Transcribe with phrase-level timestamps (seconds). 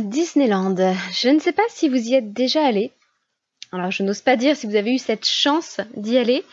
[0.00, 0.76] Disneyland.
[1.12, 2.92] Je ne sais pas si vous y êtes déjà allé.
[3.72, 6.44] Alors, je n'ose pas dire si vous avez eu cette chance d'y aller.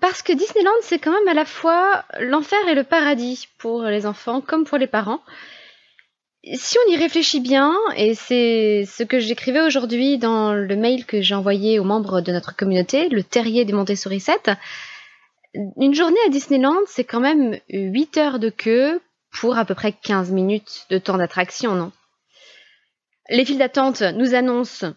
[0.00, 4.06] Parce que Disneyland, c'est quand même à la fois l'enfer et le paradis pour les
[4.06, 5.20] enfants comme pour les parents.
[6.54, 11.20] Si on y réfléchit bien, et c'est ce que j'écrivais aujourd'hui dans le mail que
[11.20, 14.52] j'ai envoyé aux membres de notre communauté, le terrier des Montessori 7,
[15.54, 19.00] une journée à Disneyland, c'est quand même 8 heures de queue
[19.32, 21.92] pour à peu près 15 minutes de temps d'attraction, non?
[23.30, 24.92] Les files d'attente nous annoncent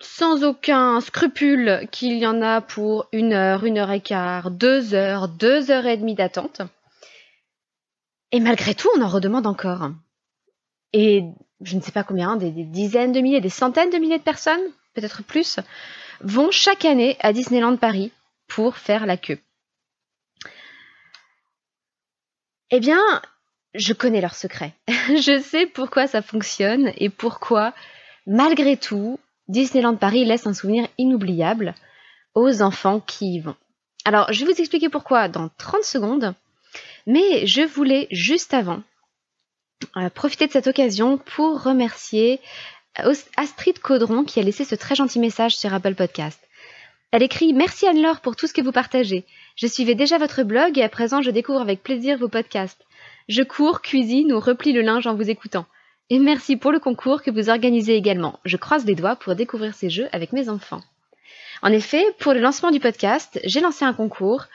[0.00, 4.94] sans aucun scrupule qu'il y en a pour une heure, une heure et quart, deux
[4.94, 6.62] heures, deux heures et demie d'attente.
[8.30, 9.90] Et malgré tout, on en redemande encore.
[10.94, 11.24] Et
[11.60, 14.62] je ne sais pas combien, des, dizaines de milliers, des centaines de milliers de personnes,
[14.94, 15.58] peut-être plus,
[16.20, 18.12] vont chaque année à Disneyland Paris
[18.46, 19.38] pour faire la queue.
[22.70, 23.02] Eh bien,
[23.74, 24.74] je connais leurs secrets.
[24.88, 27.72] je sais pourquoi ça fonctionne et pourquoi,
[28.26, 29.18] malgré tout,
[29.48, 31.74] Disneyland Paris laisse un souvenir inoubliable
[32.34, 33.56] aux enfants qui y vont.
[34.04, 36.34] Alors, je vais vous expliquer pourquoi dans 30 secondes,
[37.06, 38.82] mais je voulais juste avant
[39.96, 42.40] euh, profiter de cette occasion pour remercier
[43.00, 46.40] euh, Astrid Caudron qui a laissé ce très gentil message sur Apple Podcast.
[47.10, 49.24] Elle écrit Merci Anne-Laure pour tout ce que vous partagez.
[49.56, 52.84] Je suivais déjà votre blog et à présent je découvre avec plaisir vos podcasts.
[53.28, 55.66] Je cours, cuisine ou replie le linge en vous écoutant.
[56.10, 58.38] Et merci pour le concours que vous organisez également.
[58.44, 60.82] Je croise les doigts pour découvrir ces jeux avec mes enfants.
[61.62, 64.46] En effet, pour le lancement du podcast, j'ai lancé un concours.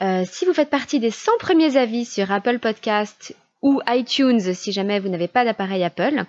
[0.00, 4.72] Euh, si vous faites partie des 100 premiers avis sur Apple Podcast ou iTunes, si
[4.72, 6.24] jamais vous n'avez pas d'appareil Apple,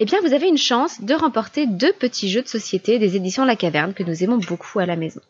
[0.00, 3.44] eh bien vous avez une chance de remporter deux petits jeux de société des éditions
[3.44, 5.20] La Caverne que nous aimons beaucoup à la maison.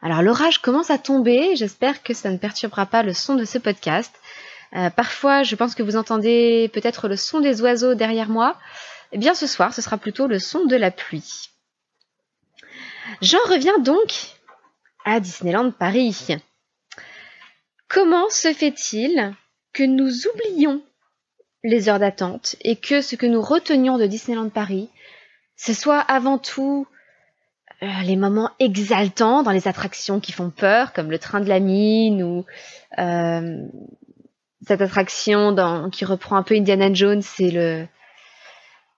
[0.00, 3.58] Alors l'orage commence à tomber, j'espère que ça ne perturbera pas le son de ce
[3.58, 4.14] podcast.
[4.76, 8.56] Euh, parfois, je pense que vous entendez peut-être le son des oiseaux derrière moi.
[9.12, 11.50] Eh bien, ce soir, ce sera plutôt le son de la pluie.
[13.22, 14.12] J'en reviens donc
[15.04, 16.26] à Disneyland Paris.
[17.88, 19.34] comment se fait-il
[19.72, 20.82] que nous oublions
[21.64, 24.90] les heures d'attente et que ce que nous retenions de Disneyland Paris,
[25.56, 26.86] ce soit avant tout
[27.82, 31.60] euh, les moments exaltants dans les attractions qui font peur, comme le train de la
[31.60, 32.44] mine ou
[32.98, 33.62] euh,
[34.66, 35.54] cette attraction
[35.90, 37.86] qui reprend un peu Indiana Jones, c'est le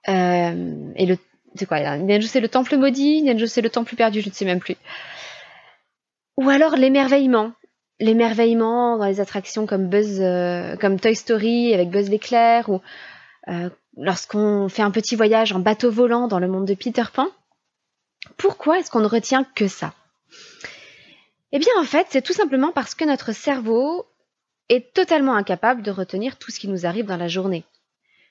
[0.08, 1.18] euh, et le
[1.56, 4.28] c'est quoi Indiana Jones c'est le temple maudit, Indiana Jones c'est le temple perdu, je
[4.28, 4.76] ne sais même plus.
[6.36, 7.52] Ou alors l'émerveillement,
[7.98, 12.80] l'émerveillement dans les attractions comme Buzz, euh, comme Toy Story avec Buzz l'éclair, ou
[13.48, 17.28] euh, lorsqu'on fait un petit voyage en bateau volant dans le monde de Peter Pan.
[18.36, 19.92] Pourquoi est-ce qu'on ne retient que ça?
[21.52, 24.06] Eh bien, en fait, c'est tout simplement parce que notre cerveau
[24.70, 27.64] est totalement incapable de retenir tout ce qui nous arrive dans la journée.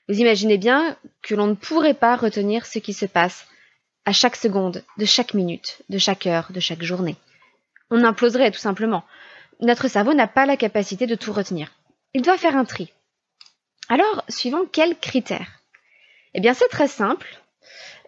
[0.08, 3.46] Vous imaginez bien que l'on ne pourrait pas retenir ce qui se passe
[4.04, 7.14] à chaque seconde, de chaque minute, de chaque heure, de chaque journée.
[7.90, 9.04] On imploserait tout simplement
[9.62, 11.72] notre cerveau n'a pas la capacité de tout retenir.
[12.14, 12.92] Il doit faire un tri.
[13.88, 15.60] Alors, suivant quels critères?
[16.34, 17.26] Eh bien, c'est très simple.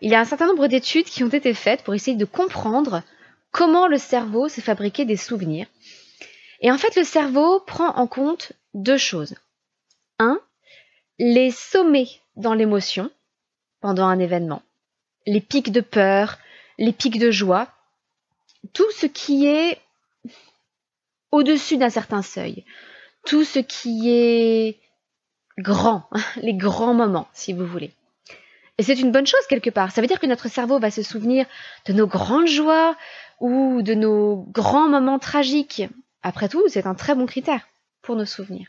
[0.00, 3.02] Il y a un certain nombre d'études qui ont été faites pour essayer de comprendre
[3.50, 5.67] comment le cerveau s'est fabriqué des souvenirs.
[6.62, 9.34] Et en fait, le cerveau prend en compte deux choses.
[10.18, 10.40] Un,
[11.18, 13.10] les sommets dans l'émotion
[13.80, 14.62] pendant un événement,
[15.26, 16.38] les pics de peur,
[16.78, 17.68] les pics de joie,
[18.72, 19.80] tout ce qui est
[21.32, 22.64] au-dessus d'un certain seuil.
[23.24, 24.78] Tout ce qui est
[25.58, 27.92] grand, les grands moments, si vous voulez.
[28.78, 29.90] Et c'est une bonne chose quelque part.
[29.90, 31.46] Ça veut dire que notre cerveau va se souvenir
[31.86, 32.96] de nos grandes joies
[33.40, 35.82] ou de nos grands moments tragiques.
[36.22, 37.69] Après tout, c'est un très bon critère
[38.02, 38.69] pour nos souvenirs.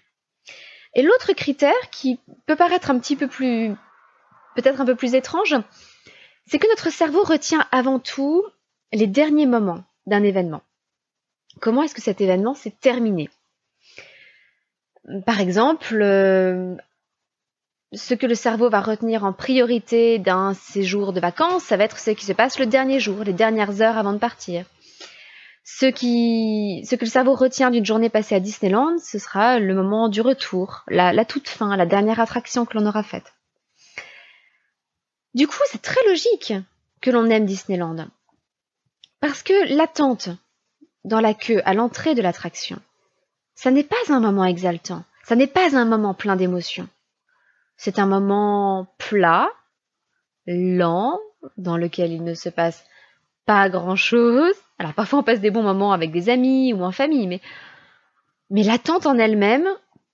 [0.93, 3.73] Et l'autre critère qui peut paraître un petit peu plus,
[4.55, 5.55] peut-être un peu plus étrange,
[6.45, 8.43] c'est que notre cerveau retient avant tout
[8.91, 10.61] les derniers moments d'un événement
[11.59, 13.29] comment est-ce que cet événement s'est terminé?
[15.25, 16.75] Par exemple, euh,
[17.91, 21.99] ce que le cerveau va retenir en priorité d'un séjour de vacances, ça va être
[21.99, 24.65] ce qui se passe le dernier jour, les dernières heures avant de partir.
[25.63, 29.73] Ce, qui, ce que le cerveau retient d'une journée passée à Disneyland, ce sera le
[29.73, 33.33] moment du retour, la, la toute fin, la dernière attraction que l'on aura faite.
[35.33, 36.53] Du coup, c'est très logique
[37.01, 38.07] que l'on aime Disneyland.
[39.19, 40.29] Parce que l'attente,
[41.03, 42.79] dans la queue à l'entrée de l'attraction.
[43.55, 46.87] Ça n'est pas un moment exaltant, ça n'est pas un moment plein d'émotions.
[47.77, 49.49] C'est un moment plat,
[50.47, 51.19] lent,
[51.57, 52.85] dans lequel il ne se passe
[53.45, 54.55] pas grand-chose.
[54.79, 57.41] Alors parfois on passe des bons moments avec des amis ou en famille, mais,
[58.49, 59.67] mais l'attente en elle-même,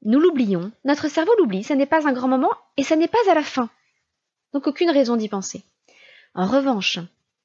[0.04, 0.72] nous l'oublions.
[0.86, 3.44] Notre cerveau l'oublie, ça n'est pas un grand moment et ça n'est pas à la
[3.44, 3.70] fin.
[4.54, 5.64] Donc aucune raison d'y penser.
[6.36, 7.00] En revanche,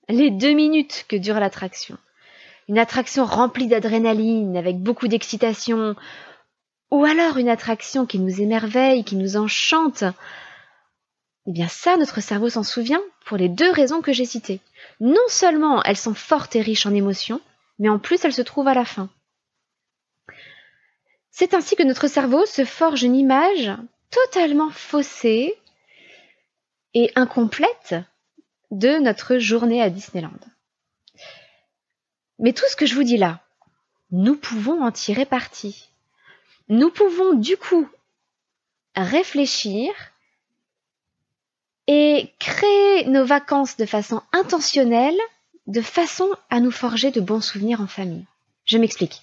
[0.08, 1.96] les deux minutes que dure l'attraction,
[2.68, 5.96] une attraction remplie d'adrénaline, avec beaucoup d'excitation,
[6.90, 10.04] ou alors une attraction qui nous émerveille, qui nous enchante,
[11.46, 14.60] eh bien ça, notre cerveau s'en souvient pour les deux raisons que j'ai citées.
[15.00, 17.40] Non seulement elles sont fortes et riches en émotions,
[17.78, 19.10] mais en plus elles se trouvent à la fin.
[21.30, 23.72] C'est ainsi que notre cerveau se forge une image
[24.10, 25.54] totalement faussée
[26.94, 27.96] et incomplète
[28.70, 30.30] de notre journée à Disneyland.
[32.38, 33.40] Mais tout ce que je vous dis là,
[34.10, 35.90] nous pouvons en tirer parti.
[36.68, 37.88] Nous pouvons du coup
[38.94, 39.92] réfléchir
[41.86, 45.18] et créer nos vacances de façon intentionnelle,
[45.66, 48.24] de façon à nous forger de bons souvenirs en famille.
[48.64, 49.22] Je m'explique.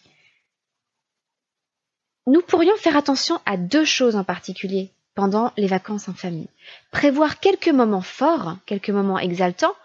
[2.28, 6.48] Nous pourrions faire attention à deux choses en particulier pendant les vacances en famille.
[6.92, 9.76] Prévoir quelques moments forts, quelques moments exaltants,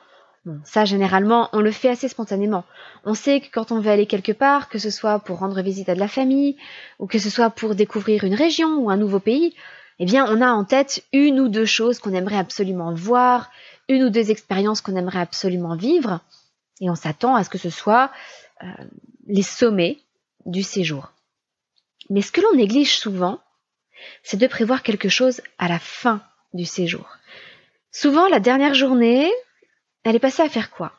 [0.64, 2.64] ça, généralement, on le fait assez spontanément.
[3.04, 5.88] On sait que quand on veut aller quelque part, que ce soit pour rendre visite
[5.88, 6.56] à de la famille,
[7.00, 9.54] ou que ce soit pour découvrir une région ou un nouveau pays,
[9.98, 13.50] eh bien, on a en tête une ou deux choses qu'on aimerait absolument voir,
[13.88, 16.20] une ou deux expériences qu'on aimerait absolument vivre,
[16.80, 18.10] et on s'attend à ce que ce soit
[18.62, 18.66] euh,
[19.26, 19.98] les sommets
[20.44, 21.12] du séjour.
[22.10, 23.40] Mais ce que l'on néglige souvent,
[24.22, 26.20] c'est de prévoir quelque chose à la fin
[26.52, 27.08] du séjour.
[27.90, 29.32] Souvent, la dernière journée,
[30.04, 30.92] elle est passée à faire quoi?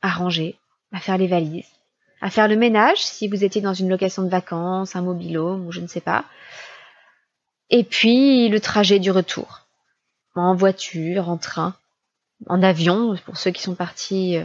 [0.00, 0.58] À ranger,
[0.92, 1.68] à faire les valises,
[2.20, 5.72] à faire le ménage si vous étiez dans une location de vacances, un mobilhome ou
[5.72, 6.24] je ne sais pas.
[7.70, 9.66] Et puis le trajet du retour.
[10.34, 11.74] En voiture, en train,
[12.46, 14.44] en avion, pour ceux qui sont partis euh,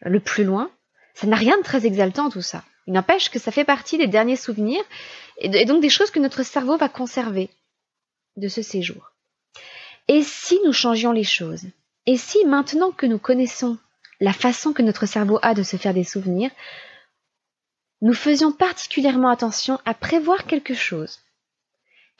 [0.00, 0.70] le plus loin.
[1.14, 2.64] Ça n'a rien de très exaltant tout ça.
[2.86, 4.82] Il n'empêche que ça fait partie des derniers souvenirs
[5.38, 7.50] et donc des choses que notre cerveau va conserver
[8.36, 9.12] de ce séjour.
[10.08, 11.64] Et si nous changions les choses?
[12.06, 13.78] Et si maintenant que nous connaissons
[14.20, 16.50] la façon que notre cerveau a de se faire des souvenirs,
[18.00, 21.20] nous faisions particulièrement attention à prévoir quelque chose.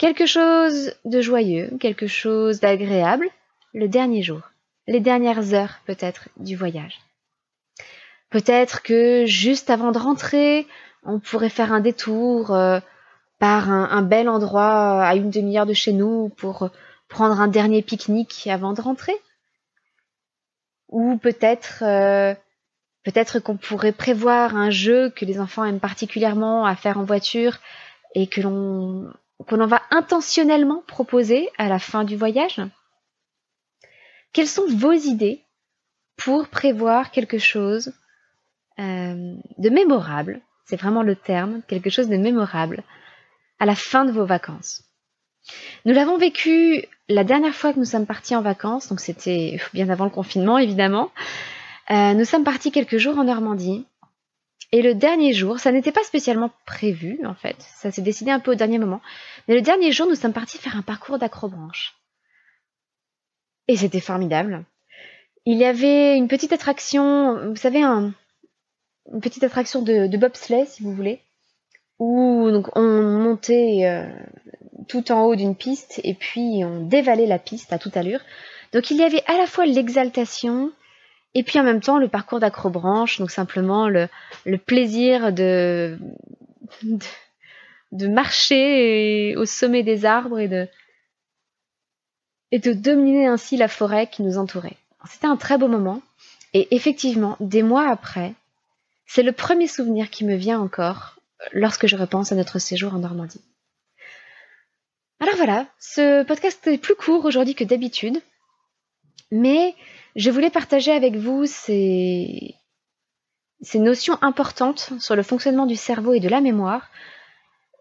[0.03, 3.29] Quelque chose de joyeux, quelque chose d'agréable,
[3.73, 4.41] le dernier jour,
[4.89, 6.99] les dernières heures peut-être du voyage.
[8.29, 10.67] Peut-être que juste avant de rentrer,
[11.05, 12.81] on pourrait faire un détour euh,
[13.39, 16.71] par un, bel endroit à une demi-heure de chez nous pour
[17.09, 19.15] prendre un dernier pique-nique avant de rentrer.
[20.89, 22.35] Ou peut-être euh,
[23.05, 27.59] peut-être qu'on pourrait prévoir un jeu que les enfants aiment particulièrement à faire en voiture
[28.17, 29.09] et que l'on
[29.43, 32.61] qu'on en va intentionnellement proposer à la fin du voyage.
[34.33, 35.45] Quelles sont vos idées
[36.17, 37.93] pour prévoir quelque chose
[38.79, 40.41] euh, de mémorable?
[40.65, 42.83] C'est vraiment le terme, quelque chose de mémorable
[43.59, 44.85] à la fin de vos vacances.
[45.85, 49.89] Nous l'avons vécu la dernière fois que nous sommes partis en vacances, donc c'était bien
[49.91, 51.11] avant le confinement évidemment.
[51.91, 53.87] Euh, nous sommes partis quelques jours en Normandie.
[54.73, 58.41] Et le dernier jour, ça n'était pas spécialement prévu en fait, ça s'est décidé un
[58.41, 59.03] peu au dernier moment,
[59.47, 61.95] mais le dernier jour, nous sommes partis faire un parcours d'acrobranche.
[63.69, 64.65] Et c'était formidable.
[65.45, 68.15] Il y avait une petite attraction, vous savez, un,
[69.13, 71.21] une petite attraction de, de, bobsleigh, si vous voulez,
[71.99, 74.09] où donc, on montait euh,
[74.89, 78.21] tout en haut d'une piste et puis on dévalait la piste à toute allure.
[78.73, 80.73] Donc il y avait à la fois l'exaltation
[81.35, 84.09] et puis en même temps le parcours d'acrobranche, donc simplement le,
[84.45, 85.99] le plaisir de,
[86.83, 86.99] de,
[87.93, 90.69] de marcher au sommet des arbres et de,
[92.51, 94.77] et de dominer ainsi la forêt qui nous entourait.
[95.09, 96.03] C'était un très beau moment
[96.55, 98.35] et effectivement, des mois après,
[99.07, 101.19] c'est le premier souvenir qui me vient encore
[101.53, 103.41] lorsque je repense à notre séjour en Normandie.
[105.21, 108.21] Alors voilà, ce podcast est plus court aujourd'hui que d'habitude,
[109.31, 109.75] mais
[110.17, 112.55] je voulais partager avec vous ces,
[113.75, 116.91] notions importantes sur le fonctionnement du cerveau et de la mémoire,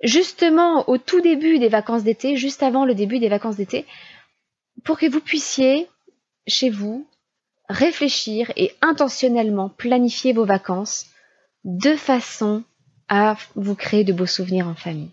[0.04, 3.86] justement au tout début des vacances d'été, juste avant le début des vacances d'été,
[4.84, 5.88] pour que vous puissiez,
[6.48, 7.08] chez vous,
[7.70, 11.06] réfléchir et intentionnellement planifier vos vacances
[11.64, 12.64] de façon
[13.08, 15.12] à vous créer de beaux souvenirs en famille.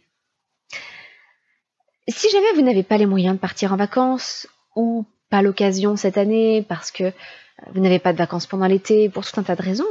[2.08, 6.18] Si jamais vous n'avez pas les moyens de partir en vacances ou pas l'occasion cette
[6.18, 7.12] année parce que
[7.72, 9.86] vous n'avez pas de vacances pendant l'été pour tout un tas de raisons,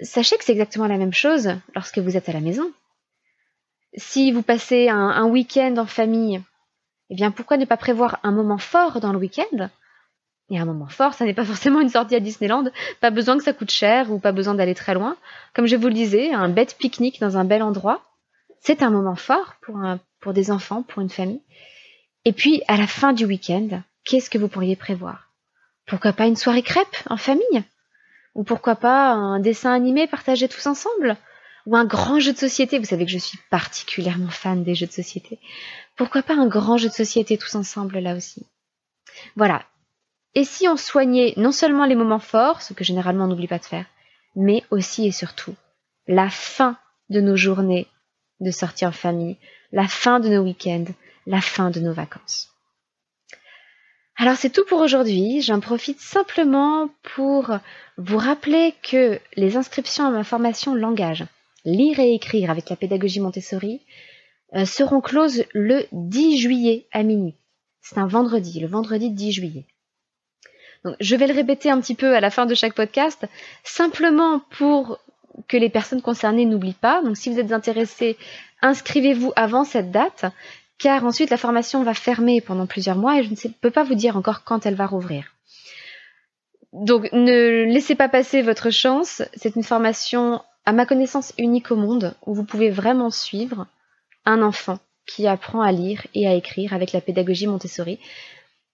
[0.00, 2.70] sachez que c'est exactement la même chose lorsque vous êtes à la maison.
[3.94, 6.42] Si vous passez un, un week-end en famille,
[7.10, 9.68] eh bien pourquoi ne pas prévoir un moment fort dans le week-end?
[10.50, 12.64] Et un moment fort, ça n'est pas forcément une sortie à Disneyland,
[13.00, 15.16] pas besoin que ça coûte cher ou pas besoin d'aller très loin.
[15.54, 18.02] Comme je vous le disais, un bête pique-nique dans un bel endroit,
[18.60, 21.42] c'est un moment fort pour, un, pour des enfants, pour une famille.
[22.24, 25.28] Et puis, à la fin du week-end, qu'est-ce que vous pourriez prévoir?
[25.86, 27.62] Pourquoi pas une soirée crêpe en famille?
[28.34, 31.16] Ou pourquoi pas un dessin animé partagé tous ensemble?
[31.66, 32.78] Ou un grand jeu de société?
[32.78, 35.38] Vous savez que je suis particulièrement fan des jeux de société.
[35.96, 38.46] Pourquoi pas un grand jeu de société tous ensemble là aussi?
[39.36, 39.62] Voilà.
[40.34, 43.58] Et si on soignait non seulement les moments forts, ce que généralement on n'oublie pas
[43.58, 43.86] de faire,
[44.36, 45.54] mais aussi et surtout
[46.06, 46.78] la fin
[47.10, 47.86] de nos journées
[48.40, 49.36] de sortie en famille,
[49.72, 50.92] la fin de nos week-ends,
[51.26, 52.57] la fin de nos vacances.
[54.20, 55.42] Alors c'est tout pour aujourd'hui.
[55.42, 57.56] J'en profite simplement pour
[57.98, 61.24] vous rappeler que les inscriptions à ma formation langage,
[61.64, 63.80] lire et écrire avec la pédagogie Montessori,
[64.54, 67.36] euh, seront closes le 10 juillet à minuit.
[67.80, 69.66] C'est un vendredi, le vendredi 10 juillet.
[70.84, 73.24] Donc, je vais le répéter un petit peu à la fin de chaque podcast,
[73.62, 74.98] simplement pour
[75.46, 77.02] que les personnes concernées n'oublient pas.
[77.02, 78.16] Donc si vous êtes intéressé,
[78.62, 80.24] inscrivez-vous avant cette date,
[80.78, 83.94] car ensuite la formation va fermer pendant plusieurs mois et je ne peux pas vous
[83.94, 85.34] dire encore quand elle va rouvrir.
[86.72, 89.22] Donc ne laissez pas passer votre chance.
[89.34, 93.66] C'est une formation à ma connaissance unique au monde où vous pouvez vraiment suivre
[94.24, 97.98] un enfant qui apprend à lire et à écrire avec la pédagogie Montessori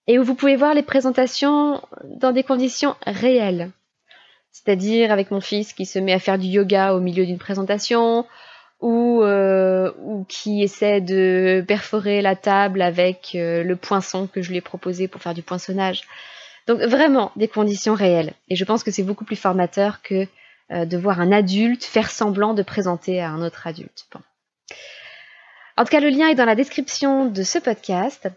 [0.07, 3.71] et où vous pouvez voir les présentations dans des conditions réelles.
[4.51, 8.25] C'est-à-dire avec mon fils qui se met à faire du yoga au milieu d'une présentation,
[8.81, 14.49] ou, euh, ou qui essaie de perforer la table avec euh, le poinçon que je
[14.49, 16.03] lui ai proposé pour faire du poinçonnage.
[16.67, 18.33] Donc vraiment des conditions réelles.
[18.49, 20.27] Et je pense que c'est beaucoup plus formateur que
[20.71, 24.07] euh, de voir un adulte faire semblant de présenter à un autre adulte.
[25.77, 28.29] En tout cas, le lien est dans la description de ce podcast.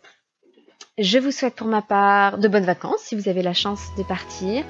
[0.98, 4.02] Je vous souhaite pour ma part de bonnes vacances si vous avez la chance de
[4.02, 4.64] partir.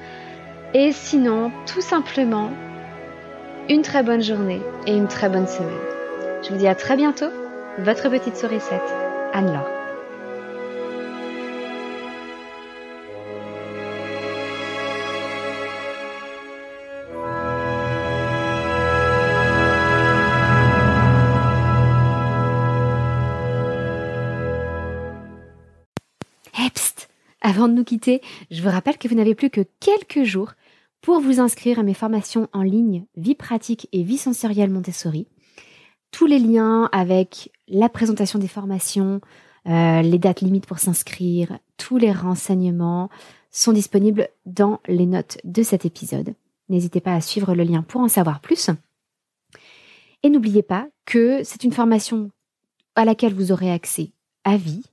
[0.73, 2.51] Et sinon, tout simplement,
[3.69, 5.69] une très bonne journée et une très bonne semaine.
[6.41, 7.29] Je vous dis à très bientôt,
[7.77, 8.81] votre petite sourisette,
[9.31, 9.69] Anne-Laure.
[26.57, 26.71] Eh,
[27.41, 30.53] avant de nous quitter, je vous rappelle que vous n'avez plus que quelques jours
[31.01, 35.27] pour vous inscrire à mes formations en ligne Vie pratique et vie sensorielle Montessori.
[36.11, 39.21] Tous les liens avec la présentation des formations,
[39.67, 43.09] euh, les dates limites pour s'inscrire, tous les renseignements
[43.51, 46.35] sont disponibles dans les notes de cet épisode.
[46.69, 48.69] N'hésitez pas à suivre le lien pour en savoir plus.
[50.23, 52.31] Et n'oubliez pas que c'est une formation
[52.95, 54.11] à laquelle vous aurez accès
[54.43, 54.83] à vie,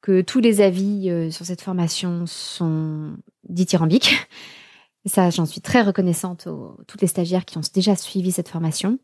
[0.00, 3.16] que tous les avis euh, sur cette formation sont
[3.48, 4.14] dithyrambiques.
[5.06, 8.48] Et ça, j'en suis très reconnaissante aux toutes les stagiaires qui ont déjà suivi cette
[8.48, 8.98] formation.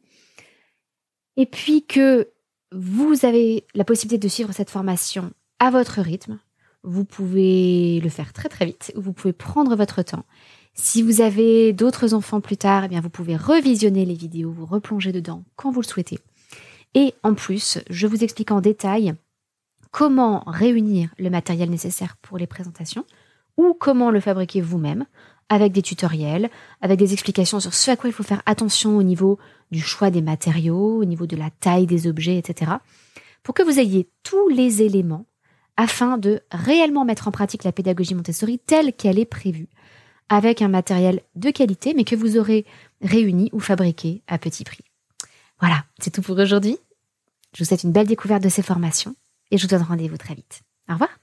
[1.36, 2.28] Et puis que
[2.72, 6.40] vous avez la possibilité de suivre cette formation à votre rythme.
[6.82, 8.92] Vous pouvez le faire très très vite.
[8.96, 10.24] Vous pouvez prendre votre temps.
[10.74, 14.66] Si vous avez d'autres enfants plus tard, eh bien vous pouvez revisionner les vidéos, vous
[14.66, 16.18] replonger dedans quand vous le souhaitez.
[16.94, 19.14] Et en plus, je vous explique en détail
[19.92, 23.04] comment réunir le matériel nécessaire pour les présentations
[23.56, 25.06] ou comment le fabriquer vous-même
[25.48, 29.02] avec des tutoriels, avec des explications sur ce à quoi il faut faire attention au
[29.02, 29.38] niveau
[29.70, 32.72] du choix des matériaux, au niveau de la taille des objets, etc.
[33.42, 35.26] Pour que vous ayez tous les éléments
[35.76, 39.68] afin de réellement mettre en pratique la pédagogie Montessori telle qu'elle est prévue
[40.28, 42.64] avec un matériel de qualité, mais que vous aurez
[43.02, 44.84] réuni ou fabriqué à petit prix.
[45.60, 46.78] Voilà, c'est tout pour aujourd'hui.
[47.54, 49.14] Je vous souhaite une belle découverte de ces formations
[49.50, 50.62] et je vous donne rendez-vous très vite.
[50.88, 51.21] Au revoir.